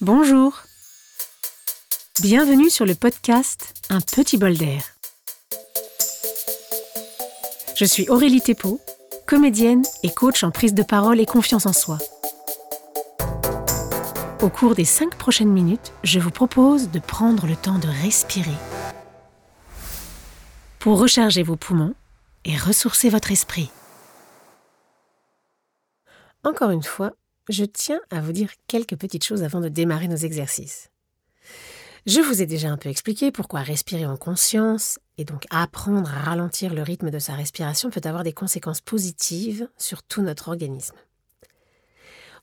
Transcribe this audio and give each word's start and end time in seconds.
Bonjour. 0.00 0.62
Bienvenue 2.20 2.70
sur 2.70 2.84
le 2.84 2.94
podcast 2.94 3.74
Un 3.88 4.00
petit 4.00 4.36
bol 4.36 4.56
d'air. 4.56 4.82
Je 7.76 7.84
suis 7.84 8.08
Aurélie 8.08 8.40
Thépeau, 8.40 8.80
comédienne 9.26 9.84
et 10.02 10.12
coach 10.12 10.42
en 10.42 10.50
prise 10.50 10.74
de 10.74 10.82
parole 10.82 11.20
et 11.20 11.26
confiance 11.26 11.66
en 11.66 11.72
soi. 11.72 11.98
Au 14.40 14.48
cours 14.48 14.74
des 14.74 14.84
cinq 14.84 15.14
prochaines 15.16 15.52
minutes, 15.52 15.92
je 16.02 16.18
vous 16.18 16.32
propose 16.32 16.90
de 16.90 16.98
prendre 16.98 17.46
le 17.46 17.54
temps 17.54 17.78
de 17.78 17.88
respirer 18.02 18.50
pour 20.80 20.98
recharger 20.98 21.44
vos 21.44 21.54
poumons 21.56 21.94
et 22.44 22.56
ressourcer 22.56 23.08
votre 23.08 23.30
esprit. 23.30 23.70
Encore 26.42 26.70
une 26.70 26.82
fois, 26.82 27.12
je 27.48 27.64
tiens 27.64 28.00
à 28.10 28.20
vous 28.20 28.32
dire 28.32 28.50
quelques 28.66 28.96
petites 28.96 29.24
choses 29.24 29.42
avant 29.42 29.60
de 29.60 29.68
démarrer 29.68 30.08
nos 30.08 30.16
exercices. 30.16 30.90
Je 32.06 32.20
vous 32.20 32.42
ai 32.42 32.46
déjà 32.46 32.68
un 32.68 32.76
peu 32.76 32.88
expliqué 32.88 33.30
pourquoi 33.30 33.60
respirer 33.60 34.06
en 34.06 34.16
conscience 34.16 34.98
et 35.18 35.24
donc 35.24 35.44
apprendre 35.50 36.12
à 36.12 36.18
ralentir 36.18 36.74
le 36.74 36.82
rythme 36.82 37.10
de 37.10 37.20
sa 37.20 37.34
respiration 37.34 37.90
peut 37.90 38.00
avoir 38.04 38.24
des 38.24 38.32
conséquences 38.32 38.80
positives 38.80 39.68
sur 39.78 40.02
tout 40.02 40.22
notre 40.22 40.48
organisme. 40.48 40.96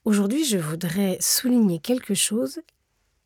Aujourd'hui, 0.05 0.45
je 0.45 0.57
voudrais 0.57 1.17
souligner 1.19 1.79
quelque 1.79 2.13
chose, 2.13 2.61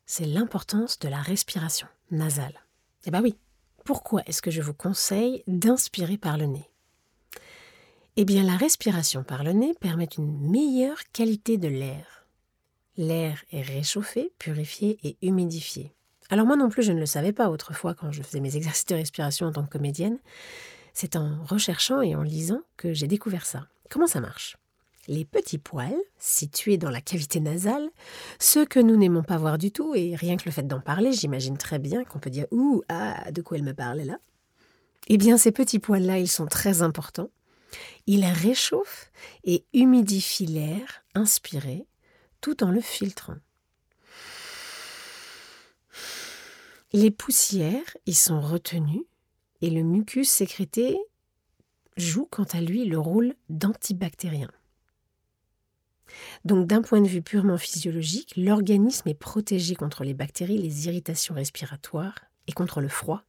c'est 0.08 0.26
l'importance 0.26 0.98
de 0.98 1.08
la 1.08 1.22
respiration 1.22 1.88
nasale. 2.10 2.66
Eh 3.06 3.12
bien 3.12 3.22
oui, 3.22 3.36
pourquoi 3.86 4.24
est-ce 4.26 4.42
que 4.42 4.52
je 4.52 4.62
vous 4.62 4.74
conseille 4.74 5.44
d'inspirer 5.46 6.18
par 6.18 6.38
le 6.38 6.46
nez? 6.46 6.73
Eh 8.16 8.26
bien, 8.26 8.44
la 8.44 8.56
respiration 8.56 9.24
par 9.24 9.44
le 9.44 9.54
nez 9.54 9.74
permet 9.80 10.08
une 10.20 10.52
meilleure 10.52 11.02
qualité 11.14 11.58
de 11.58 11.68
l'air. 11.68 12.28
L'air 12.96 13.44
est 13.52 13.64
réchauffé, 13.64 14.32
purifié 14.38 15.00
et 15.02 15.18
humidifié. 15.24 15.96
Alors 16.30 16.46
moi 16.46 16.56
non 16.56 16.70
plus, 16.70 16.84
je 16.84 16.92
ne 16.92 17.00
le 17.00 17.08
savais 17.08 17.34
pas 17.34 17.50
autrefois 17.50 17.96
quand 17.96 18.12
je 18.12 18.22
faisais 18.22 18.40
mes 18.40 18.56
exercices 18.56 18.86
de 18.86 18.94
respiration 18.94 19.48
en 19.48 19.52
tant 19.52 19.64
que 19.64 19.72
comédienne. 19.72 20.20
C'est 20.94 21.16
en 21.16 21.44
recherchant 21.44 22.02
et 22.04 22.16
en 22.16 22.22
lisant 22.22 22.62
que 22.78 22.94
j'ai 22.94 23.08
découvert 23.08 23.48
ça. 23.48 23.66
Comment 23.90 24.06
ça 24.06 24.22
marche? 24.22 24.58
Les 25.08 25.26
petits 25.26 25.58
poils, 25.58 26.00
situés 26.20 26.78
dans 26.78 26.92
la 26.92 27.02
cavité 27.02 27.40
nasale, 27.40 27.90
ceux 28.40 28.68
que 28.68 28.80
nous 28.80 28.96
n'aimons 28.96 29.24
pas 29.24 29.38
voir 29.38 29.58
du 29.58 29.72
tout, 29.72 29.96
et 29.96 30.16
rien 30.16 30.38
que 30.38 30.46
le 30.46 30.52
fait 30.52 30.68
d'en 30.68 30.80
parler, 30.82 31.14
j'imagine 31.14 31.58
très 31.58 31.80
bien 31.80 32.04
qu'on 32.04 32.20
peut 32.20 32.30
dire 32.30 32.46
Ouh, 32.52 32.84
ah, 32.90 33.32
de 33.32 33.42
quoi 33.42 33.58
elle 33.58 33.64
me 33.64 33.74
parle 33.74 34.02
là? 34.02 34.20
Eh 35.08 35.18
bien, 35.18 35.38
ces 35.38 35.52
petits 35.52 35.80
poils-là, 35.80 36.20
ils 36.20 36.30
sont 36.30 36.46
très 36.46 36.84
importants. 36.84 37.30
Ils 38.08 38.26
réchauffent 38.26 39.12
et 39.44 39.66
humidifient 39.74 40.48
l'air 40.48 41.04
inspiré 41.16 41.86
tout 42.42 42.64
en 42.64 42.72
le 42.72 42.82
filtrant. 42.82 43.38
Les 46.92 47.10
poussières 47.10 47.98
y 48.06 48.14
sont 48.14 48.42
retenues 48.42 49.06
et 49.62 49.70
le 49.70 49.82
mucus 49.82 50.30
sécrété 50.30 50.98
joue 51.98 52.28
quant 52.30 52.44
à 52.44 52.62
lui 52.62 52.86
le 52.86 53.00
rôle 53.00 53.34
d'antibactérien. 53.50 54.52
Donc 56.46 56.68
d'un 56.68 56.82
point 56.82 57.02
de 57.02 57.08
vue 57.08 57.22
purement 57.22 57.58
physiologique, 57.58 58.34
l'organisme 58.36 59.10
est 59.10 59.14
protégé 59.14 59.76
contre 59.76 60.04
les 60.04 60.14
bactéries, 60.14 60.58
les 60.58 60.88
irritations 60.88 61.34
respiratoires 61.34 62.20
et 62.48 62.52
contre 62.52 62.82
le 62.82 62.90
froid. 62.90 63.24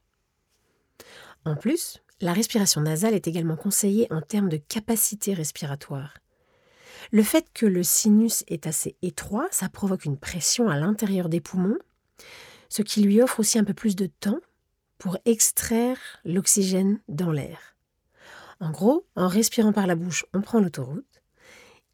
En 1.45 1.57
plus, 1.57 2.03
la 2.21 2.33
respiration 2.33 2.81
nasale 2.81 3.15
est 3.15 3.27
également 3.27 3.57
conseillée 3.57 4.07
en 4.11 4.21
termes 4.21 4.49
de 4.49 4.57
capacité 4.57 5.35
respiratoire. 5.35 6.15
Le 7.13 7.23
fait 7.23 7.47
que 7.53 7.67
le 7.67 7.83
sinus 7.83 8.45
est 8.49 8.67
assez 8.67 8.97
étroit, 9.03 9.49
ça 9.51 9.69
provoque 9.69 10.05
une 10.05 10.19
pression 10.19 10.69
à 10.69 10.79
l'intérieur 10.79 11.29
des 11.29 11.41
poumons, 11.41 11.79
ce 12.69 12.83
qui 12.83 13.03
lui 13.03 13.21
offre 13.21 13.41
aussi 13.41 13.59
un 13.59 13.65
peu 13.65 13.75
plus 13.75 13.97
de 13.97 14.07
temps 14.07 14.41
pour 14.99 15.19
extraire 15.25 15.99
l'oxygène 16.25 17.01
dans 17.09 17.31
l'air. 17.31 17.77
En 18.61 18.71
gros, 18.71 19.07
en 19.17 19.29
respirant 19.29 19.73
par 19.73 19.87
la 19.87 19.97
bouche, 19.97 20.25
on 20.33 20.41
prend 20.41 20.61
l'autoroute, 20.61 21.23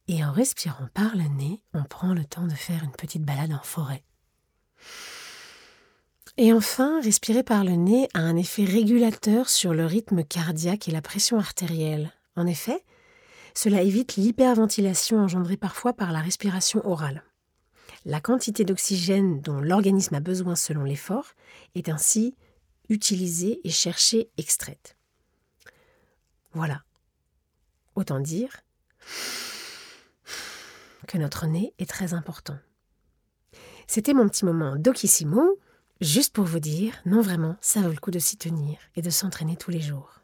et 0.07 0.25
en 0.25 0.33
respirant 0.33 0.89
par 0.95 1.17
le 1.17 1.25
nez, 1.25 1.63
on 1.73 1.85
prend 1.85 2.15
le 2.15 2.25
temps 2.25 2.47
de 2.47 2.55
faire 2.55 2.85
une 2.85 2.93
petite 2.93 3.25
balade 3.25 3.53
en 3.53 3.63
forêt. 3.63 4.05
Et 6.43 6.55
enfin, 6.55 7.03
respirer 7.03 7.43
par 7.43 7.65
le 7.65 7.73
nez 7.73 8.09
a 8.15 8.21
un 8.21 8.35
effet 8.35 8.65
régulateur 8.65 9.51
sur 9.51 9.75
le 9.75 9.85
rythme 9.85 10.25
cardiaque 10.25 10.89
et 10.89 10.91
la 10.91 11.03
pression 11.03 11.39
artérielle. 11.39 12.15
En 12.35 12.47
effet, 12.47 12.83
cela 13.53 13.83
évite 13.83 14.17
l'hyperventilation 14.17 15.19
engendrée 15.19 15.59
parfois 15.59 15.93
par 15.93 16.13
la 16.13 16.21
respiration 16.21 16.81
orale. 16.89 17.25
La 18.07 18.23
quantité 18.23 18.65
d'oxygène 18.65 19.43
dont 19.43 19.61
l'organisme 19.61 20.15
a 20.15 20.21
besoin 20.21 20.57
selon 20.57 20.83
l'effort 20.83 21.35
est 21.75 21.91
ainsi 21.91 22.35
utilisée 22.89 23.61
et 23.63 23.71
cherchée 23.71 24.31
extraite. 24.39 24.97
Voilà. 26.55 26.85
Autant 27.97 28.19
dire 28.19 28.63
que 31.07 31.19
notre 31.19 31.45
nez 31.47 31.75
est 31.79 31.91
très 31.91 32.15
important. 32.15 32.57
C'était 33.87 34.15
mon 34.15 34.27
petit 34.27 34.47
moment 34.47 34.77
docissimo, 34.77 35.59
juste 36.01 36.33
pour 36.33 36.45
vous 36.45 36.61
dire, 36.61 36.95
non 37.07 37.21
vraiment, 37.21 37.57
ça 37.61 37.81
vaut 37.81 37.91
le 37.91 37.99
coup 37.99 38.11
de 38.11 38.19
s'y 38.19 38.37
tenir 38.37 38.79
et 38.97 39.03
de 39.03 39.11
s'entraîner 39.11 39.57
tous 39.57 39.71
les 39.71 39.81
jours. 39.81 40.21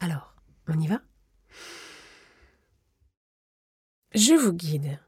Alors, 0.00 0.34
on 0.68 0.78
y 0.78 0.86
va? 0.86 1.00
Je 4.14 4.34
vous 4.34 4.52
guide. 4.52 4.98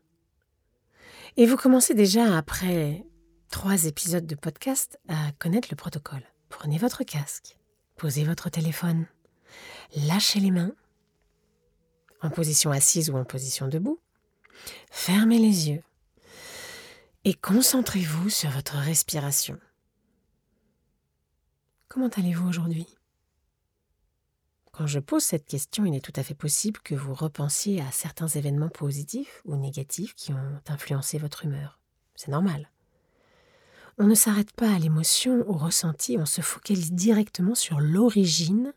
Et 1.37 1.47
vous 1.47 1.57
commencez 1.57 1.95
déjà, 1.95 2.37
après 2.37 3.05
trois 3.51 3.85
épisodes 3.85 4.27
de 4.27 4.35
podcast, 4.35 4.99
à 5.09 5.33
connaître 5.39 5.69
le 5.71 5.77
protocole. 5.77 6.23
Prenez 6.49 6.79
votre 6.79 7.05
casque, 7.05 7.57
posez 7.97 8.25
votre 8.25 8.51
téléphone, 8.51 9.07
lâchez 9.97 10.41
les 10.41 10.51
mains, 10.51 10.73
en 12.21 12.31
position 12.31 12.71
assise 12.71 13.11
ou 13.11 13.17
en 13.17 13.25
position 13.25 13.69
debout, 13.69 14.01
Fermez 14.91 15.39
les 15.39 15.71
yeux 15.71 15.83
et 17.25 17.35
concentrez-vous 17.35 18.31
sur 18.31 18.51
votre 18.51 18.77
respiration. 18.77 19.59
Comment 21.91 22.07
allez-vous 22.07 22.49
aujourd'hui? 22.49 22.87
Quand 24.71 24.87
je 24.87 25.01
pose 25.01 25.25
cette 25.25 25.45
question, 25.45 25.85
il 25.85 25.97
est 25.97 26.01
tout 26.01 26.13
à 26.15 26.23
fait 26.23 26.37
possible 26.37 26.79
que 26.85 26.95
vous 26.95 27.15
repensiez 27.15 27.81
à 27.81 27.91
certains 27.91 28.29
événements 28.29 28.69
positifs 28.69 29.43
ou 29.45 29.57
négatifs 29.57 30.15
qui 30.15 30.33
ont 30.33 30.61
influencé 30.69 31.19
votre 31.19 31.45
humeur. 31.45 31.81
C'est 32.15 32.31
normal. 32.31 32.71
On 33.99 34.07
ne 34.07 34.15
s'arrête 34.15 34.53
pas 34.53 34.73
à 34.73 34.79
l'émotion, 34.79 35.45
au 35.49 35.55
ressenti, 35.55 36.17
on 36.17 36.27
se 36.27 36.43
focalise 36.43 36.93
directement 36.93 37.57
sur 37.57 37.81
l'origine 37.81 38.73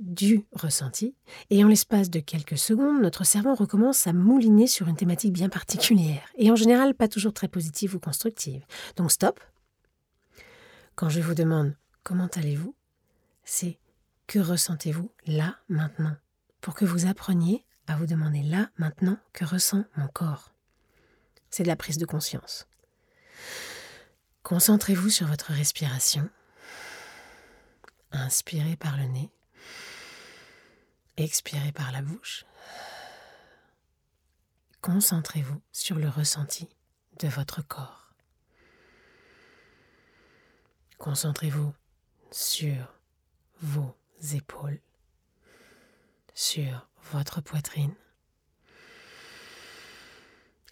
du 0.00 0.46
ressenti, 0.52 1.14
et 1.50 1.62
en 1.62 1.68
l'espace 1.68 2.08
de 2.08 2.20
quelques 2.20 2.56
secondes, 2.56 3.02
notre 3.02 3.24
cerveau 3.24 3.54
recommence 3.54 4.06
à 4.06 4.14
mouliner 4.14 4.66
sur 4.66 4.88
une 4.88 4.96
thématique 4.96 5.34
bien 5.34 5.50
particulière, 5.50 6.26
et 6.36 6.50
en 6.50 6.56
général 6.56 6.94
pas 6.94 7.06
toujours 7.06 7.34
très 7.34 7.48
positive 7.48 7.94
ou 7.94 8.00
constructive. 8.00 8.64
Donc 8.96 9.12
stop. 9.12 9.38
Quand 10.94 11.10
je 11.10 11.20
vous 11.20 11.34
demande 11.34 11.74
comment 12.02 12.28
allez-vous, 12.34 12.74
c'est 13.44 13.78
que 14.26 14.38
ressentez-vous 14.38 15.12
là, 15.26 15.58
maintenant, 15.68 16.16
pour 16.60 16.74
que 16.74 16.84
vous 16.84 17.06
appreniez 17.06 17.64
à 17.86 17.96
vous 17.96 18.06
demander 18.06 18.42
là, 18.42 18.70
maintenant, 18.76 19.18
que 19.32 19.44
ressent 19.44 19.84
mon 19.96 20.08
corps? 20.08 20.52
C'est 21.50 21.64
de 21.64 21.68
la 21.68 21.76
prise 21.76 21.98
de 21.98 22.06
conscience. 22.06 22.66
Concentrez-vous 24.42 25.10
sur 25.10 25.26
votre 25.26 25.52
respiration. 25.52 26.28
Inspirez 28.10 28.76
par 28.76 28.96
le 28.96 29.04
nez. 29.04 29.30
Expirez 31.16 31.72
par 31.72 31.92
la 31.92 32.02
bouche. 32.02 32.44
Concentrez-vous 34.80 35.60
sur 35.70 35.96
le 35.96 36.08
ressenti 36.08 36.68
de 37.20 37.28
votre 37.28 37.62
corps. 37.62 38.14
Concentrez-vous 40.98 41.72
sur 42.32 42.94
vos 43.60 43.94
épaules, 44.34 44.80
sur 46.34 46.88
votre 47.12 47.40
poitrine 47.40 47.94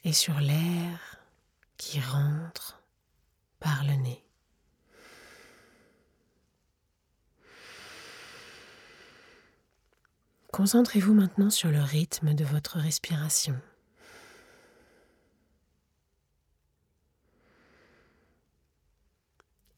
et 0.04 0.12
sur 0.12 0.40
l'air 0.40 1.20
qui 1.76 2.00
rentre 2.00 2.82
par 3.58 3.84
le 3.84 3.94
nez. 3.94 4.24
Concentrez-vous 10.52 11.14
maintenant 11.14 11.50
sur 11.50 11.70
le 11.70 11.80
rythme 11.80 12.34
de 12.34 12.44
votre 12.44 12.78
respiration. 12.78 13.60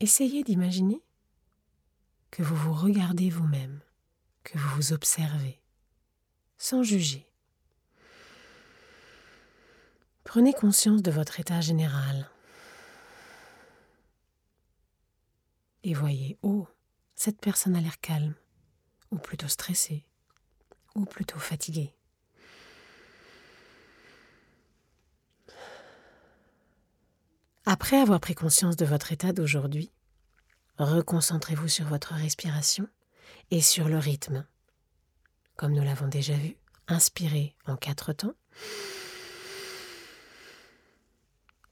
Essayez 0.00 0.42
d'imaginer 0.42 1.00
que 2.32 2.42
vous 2.42 2.56
vous 2.56 2.72
regardez 2.72 3.30
vous-même, 3.30 3.80
que 4.42 4.58
vous 4.58 4.68
vous 4.70 4.92
observez, 4.92 5.60
sans 6.56 6.82
juger. 6.82 7.30
Prenez 10.24 10.54
conscience 10.54 11.02
de 11.02 11.10
votre 11.10 11.38
état 11.38 11.60
général 11.60 12.28
et 15.84 15.92
voyez, 15.92 16.38
oh, 16.42 16.66
cette 17.14 17.40
personne 17.40 17.76
a 17.76 17.80
l'air 17.80 18.00
calme, 18.00 18.34
ou 19.10 19.18
plutôt 19.18 19.48
stressée, 19.48 20.06
ou 20.94 21.04
plutôt 21.04 21.38
fatiguée. 21.38 21.94
Après 27.66 28.00
avoir 28.00 28.20
pris 28.20 28.34
conscience 28.34 28.76
de 28.76 28.86
votre 28.86 29.12
état 29.12 29.32
d'aujourd'hui, 29.32 29.92
reconcentrez-vous 30.84 31.68
sur 31.68 31.86
votre 31.86 32.14
respiration 32.14 32.88
et 33.50 33.60
sur 33.60 33.88
le 33.88 33.98
rythme. 33.98 34.46
Comme 35.56 35.72
nous 35.72 35.82
l'avons 35.82 36.08
déjà 36.08 36.34
vu, 36.34 36.56
inspirez 36.88 37.54
en 37.66 37.76
quatre 37.76 38.12
temps. 38.12 38.34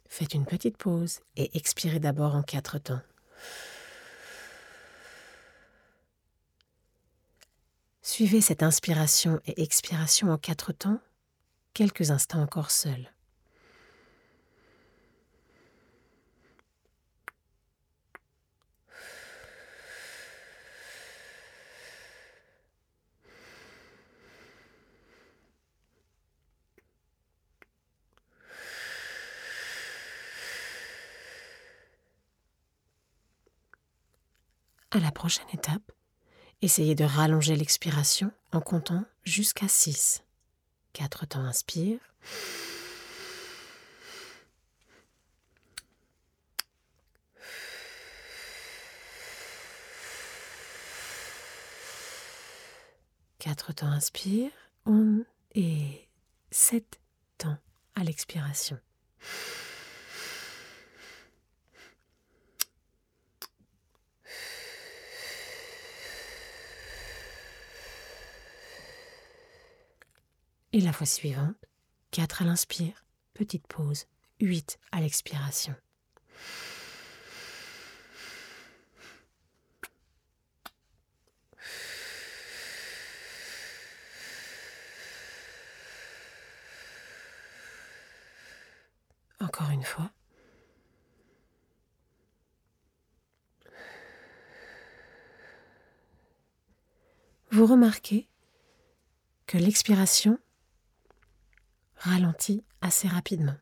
Faites 0.09 0.35
une 0.35 0.45
petite 0.45 0.77
pause 0.77 1.21
et 1.37 1.57
expirez 1.57 2.01
d'abord 2.01 2.35
en 2.35 2.43
quatre 2.43 2.79
temps. 2.79 3.01
Suivez 8.03 8.41
cette 8.41 8.63
inspiration 8.63 9.41
et 9.47 9.63
expiration 9.63 10.31
en 10.31 10.37
quatre 10.37 10.73
temps, 10.73 11.01
quelques 11.75 12.11
instants 12.11 12.43
encore 12.43 12.71
seuls. 12.71 13.11
À 34.93 34.99
la 34.99 35.13
prochaine 35.13 35.47
étape, 35.53 35.93
essayez 36.63 36.97
de 36.97 37.05
rallonger 37.05 37.55
l'expiration 37.55 38.33
en 38.51 38.61
comptant 38.61 39.05
jusqu'à 39.23 39.69
6. 39.69 40.25
4 40.95 41.27
temps 41.27 41.45
inspire. 41.45 42.01
Quatre 53.39 53.73
temps 53.73 53.87
inspire, 53.87 54.51
on 54.87 55.25
et 55.55 56.09
sept 56.51 56.99
temps 57.39 57.57
à 57.95 58.03
l'expiration. 58.03 58.79
Et 70.81 70.83
la 70.83 70.95
fois 70.95 71.05
suivante, 71.05 71.59
4 72.13 72.41
à 72.41 72.45
l'inspire, 72.47 73.05
petite 73.35 73.67
pause, 73.67 74.07
8 74.41 74.79
à 74.93 75.03
l'expiration. 75.03 75.75
Encore 89.39 89.69
une 89.69 89.83
fois. 89.83 90.11
Vous 97.51 97.67
remarquez 97.67 98.31
que 99.47 99.59
l'expiration 99.59 100.39
ralentit 102.01 102.65
assez 102.81 103.09
rapidement. 103.09 103.57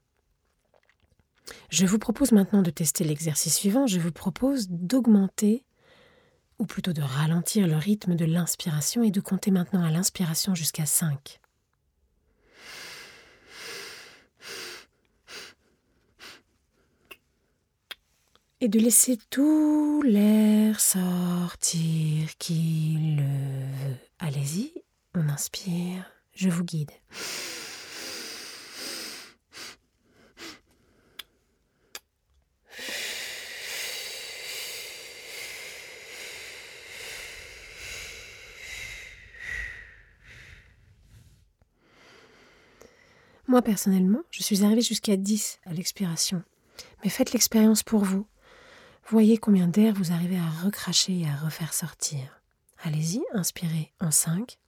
Je 1.70 1.86
vous 1.86 1.98
propose 1.98 2.32
maintenant 2.32 2.62
de 2.62 2.70
tester 2.70 3.04
l'exercice 3.04 3.56
suivant. 3.56 3.86
Je 3.86 4.00
vous 4.00 4.12
propose 4.12 4.68
d'augmenter, 4.68 5.64
ou 6.58 6.66
plutôt 6.66 6.92
de 6.92 7.02
ralentir 7.02 7.66
le 7.66 7.76
rythme 7.76 8.14
de 8.14 8.24
l'inspiration 8.24 9.02
et 9.02 9.10
de 9.10 9.20
compter 9.20 9.50
maintenant 9.50 9.84
à 9.84 9.90
l'inspiration 9.90 10.54
jusqu'à 10.54 10.86
5. 10.86 11.40
Et 18.60 18.68
de 18.68 18.80
laisser 18.80 19.18
tout 19.30 20.02
l'air 20.02 20.80
sortir 20.80 22.36
qu'il 22.38 23.16
le 23.16 23.22
veut. 23.22 23.96
Allez-y, 24.18 24.72
on 25.14 25.28
inspire, 25.28 26.04
je 26.34 26.48
vous 26.48 26.64
guide. 26.64 26.90
Moi, 43.48 43.62
personnellement, 43.62 44.20
je 44.30 44.42
suis 44.42 44.62
arrivée 44.62 44.82
jusqu'à 44.82 45.16
10 45.16 45.60
à 45.64 45.72
l'expiration. 45.72 46.42
Mais 47.02 47.08
faites 47.08 47.32
l'expérience 47.32 47.82
pour 47.82 48.04
vous. 48.04 48.26
Voyez 49.08 49.38
combien 49.38 49.66
d'air 49.66 49.94
vous 49.94 50.12
arrivez 50.12 50.36
à 50.36 50.64
recracher 50.66 51.20
et 51.20 51.26
à 51.26 51.34
refaire 51.34 51.72
sortir. 51.72 52.42
Allez-y, 52.82 53.22
inspirez 53.32 53.90
en 54.00 54.10
5. 54.10 54.58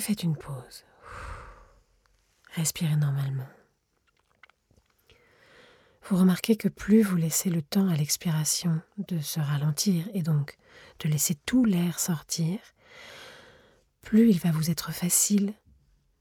Faites 0.00 0.22
une 0.22 0.36
pause. 0.36 0.84
Respirez 2.54 2.96
normalement. 2.96 3.46
Vous 6.08 6.16
remarquez 6.16 6.56
que 6.56 6.68
plus 6.68 7.02
vous 7.02 7.16
laissez 7.16 7.50
le 7.50 7.62
temps 7.62 7.88
à 7.88 7.96
l'expiration 7.96 8.80
de 8.98 9.18
se 9.18 9.40
ralentir 9.40 10.08
et 10.14 10.22
donc 10.22 10.56
de 11.00 11.08
laisser 11.08 11.34
tout 11.34 11.64
l'air 11.64 11.98
sortir, 11.98 12.58
plus 14.02 14.30
il 14.30 14.38
va 14.38 14.52
vous 14.52 14.70
être 14.70 14.92
facile 14.92 15.52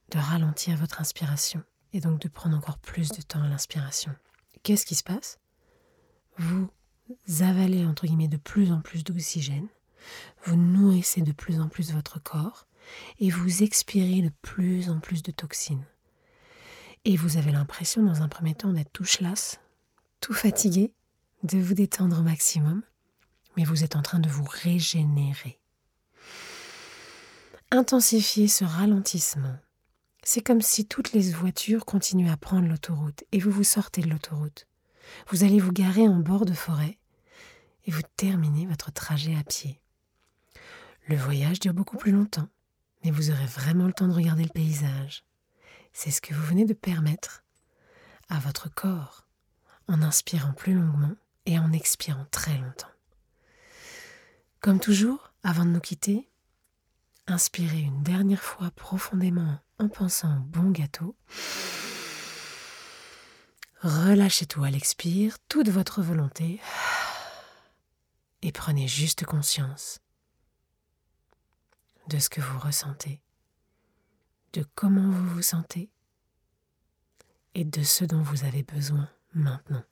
de 0.09 0.17
ralentir 0.17 0.75
votre 0.75 1.01
inspiration 1.01 1.63
et 1.93 1.99
donc 1.99 2.19
de 2.19 2.27
prendre 2.27 2.57
encore 2.57 2.79
plus 2.79 3.09
de 3.09 3.21
temps 3.21 3.43
à 3.43 3.47
l'inspiration. 3.47 4.15
Qu'est-ce 4.63 4.85
qui 4.87 4.95
se 4.95 5.03
passe? 5.03 5.39
Vous 6.37 6.67
avalez 7.41 7.85
entre 7.85 8.07
guillemets 8.07 8.27
de 8.27 8.37
plus 8.37 8.71
en 8.71 8.81
plus 8.81 9.03
d'oxygène, 9.03 9.67
vous 10.43 10.55
de 11.01 11.31
plus 11.31 11.59
en 11.59 11.67
plus 11.67 11.91
votre 11.91 12.21
corps 12.21 12.67
et 13.19 13.29
vous 13.29 13.63
expirez 13.63 14.21
de 14.21 14.31
plus 14.41 14.89
en 14.89 14.99
plus 14.99 15.23
de 15.23 15.31
toxines. 15.31 15.85
Et 17.03 17.17
vous 17.17 17.37
avez 17.37 17.51
l'impression, 17.51 18.03
dans 18.03 18.21
un 18.21 18.27
premier 18.27 18.55
temps, 18.55 18.73
d'être 18.73 18.91
tout 18.91 19.03
chlasse, 19.03 19.59
tout 20.21 20.33
fatigué, 20.33 20.93
de 21.43 21.57
vous 21.59 21.73
détendre 21.73 22.19
au 22.19 22.23
maximum, 22.23 22.81
mais 23.57 23.63
vous 23.63 23.83
êtes 23.83 23.95
en 23.95 24.01
train 24.01 24.19
de 24.19 24.29
vous 24.29 24.45
régénérer. 24.47 25.59
Intensifiez 27.71 28.47
ce 28.47 28.63
ralentissement. 28.63 29.55
C'est 30.23 30.41
comme 30.41 30.61
si 30.61 30.87
toutes 30.87 31.13
les 31.13 31.31
voitures 31.31 31.85
continuaient 31.85 32.31
à 32.31 32.37
prendre 32.37 32.67
l'autoroute 32.67 33.23
et 33.31 33.39
vous 33.39 33.51
vous 33.51 33.63
sortez 33.63 34.01
de 34.01 34.09
l'autoroute. 34.09 34.67
Vous 35.29 35.43
allez 35.43 35.59
vous 35.59 35.71
garer 35.71 36.07
en 36.07 36.19
bord 36.19 36.45
de 36.45 36.53
forêt 36.53 36.97
et 37.85 37.91
vous 37.91 38.01
terminez 38.17 38.65
votre 38.65 38.91
trajet 38.91 39.35
à 39.35 39.43
pied. 39.43 39.79
Le 41.07 41.15
voyage 41.17 41.59
dure 41.59 41.73
beaucoup 41.73 41.97
plus 41.97 42.11
longtemps 42.11 42.49
mais 43.05 43.11
vous 43.11 43.29
aurez 43.29 43.45
vraiment 43.45 43.85
le 43.85 43.93
temps 43.93 44.07
de 44.07 44.13
regarder 44.13 44.43
le 44.43 44.49
paysage. 44.49 45.23
C'est 45.93 46.09
ce 46.09 46.21
que 46.21 46.33
vous 46.33 46.43
venez 46.43 46.65
de 46.65 46.73
permettre 46.73 47.43
à 48.29 48.39
votre 48.39 48.73
corps 48.73 49.27
en 49.87 50.01
inspirant 50.01 50.53
plus 50.53 50.73
longuement 50.73 51.15
et 51.45 51.59
en 51.59 51.71
expirant 51.71 52.25
très 52.31 52.57
longtemps. 52.57 52.89
Comme 54.59 54.79
toujours, 54.79 55.31
avant 55.43 55.65
de 55.65 55.69
nous 55.69 55.79
quitter, 55.79 56.27
inspirez 57.27 57.81
une 57.81 58.01
dernière 58.01 58.41
fois 58.41 58.71
profondément 58.71 59.59
en 59.77 59.87
pensant 59.87 60.37
au 60.37 60.39
bon 60.39 60.71
gâteau. 60.71 61.15
Relâchez 63.81 64.47
tout 64.47 64.63
à 64.63 64.71
l'expire, 64.71 65.37
toute 65.47 65.69
votre 65.69 66.01
volonté, 66.01 66.59
et 68.41 68.51
prenez 68.51 68.87
juste 68.87 69.25
conscience 69.25 69.99
de 72.09 72.19
ce 72.19 72.29
que 72.29 72.41
vous 72.41 72.59
ressentez, 72.59 73.21
de 74.53 74.65
comment 74.75 75.09
vous 75.09 75.35
vous 75.35 75.41
sentez 75.41 75.89
et 77.53 77.63
de 77.63 77.83
ce 77.83 78.05
dont 78.05 78.21
vous 78.21 78.43
avez 78.43 78.63
besoin 78.63 79.09
maintenant. 79.33 79.83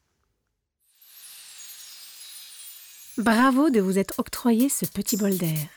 Bravo 3.17 3.69
de 3.69 3.79
vous 3.79 3.99
être 3.99 4.17
octroyé 4.17 4.69
ce 4.69 4.85
petit 4.85 5.17
bol 5.17 5.37
d'air. 5.37 5.67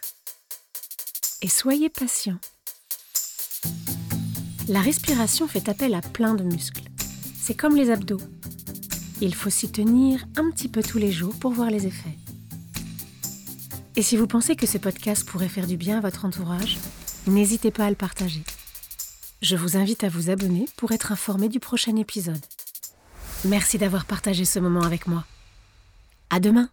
Et 1.42 1.48
soyez 1.48 1.90
patient. 1.90 2.38
La 4.68 4.80
respiration 4.80 5.46
fait 5.46 5.68
appel 5.68 5.94
à 5.94 6.00
plein 6.00 6.34
de 6.34 6.42
muscles. 6.42 6.88
C'est 7.38 7.54
comme 7.54 7.76
les 7.76 7.90
abdos. 7.90 8.20
Il 9.20 9.34
faut 9.34 9.50
s'y 9.50 9.70
tenir 9.70 10.26
un 10.36 10.50
petit 10.50 10.68
peu 10.68 10.82
tous 10.82 10.98
les 10.98 11.12
jours 11.12 11.38
pour 11.38 11.52
voir 11.52 11.70
les 11.70 11.86
effets. 11.86 12.16
Et 13.96 14.02
si 14.02 14.18
vous 14.18 14.26
pensez 14.26 14.56
que 14.56 14.66
ce 14.66 14.76
podcast 14.76 15.26
pourrait 15.26 15.48
faire 15.48 15.66
du 15.66 15.78
bien 15.78 15.96
à 15.96 16.00
votre 16.02 16.26
entourage, 16.26 16.76
n'hésitez 17.26 17.70
pas 17.70 17.86
à 17.86 17.90
le 17.90 17.96
partager. 17.96 18.42
Je 19.40 19.56
vous 19.56 19.78
invite 19.78 20.04
à 20.04 20.10
vous 20.10 20.28
abonner 20.28 20.66
pour 20.76 20.92
être 20.92 21.12
informé 21.12 21.48
du 21.48 21.60
prochain 21.60 21.96
épisode. 21.96 22.44
Merci 23.46 23.78
d'avoir 23.78 24.04
partagé 24.04 24.44
ce 24.44 24.58
moment 24.58 24.82
avec 24.82 25.06
moi. 25.06 25.24
À 26.28 26.40
demain! 26.40 26.68